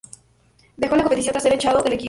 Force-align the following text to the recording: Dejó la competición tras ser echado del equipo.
Dejó 0.77 0.95
la 0.95 1.03
competición 1.03 1.33
tras 1.33 1.43
ser 1.43 1.53
echado 1.53 1.83
del 1.83 1.93
equipo. 1.93 1.99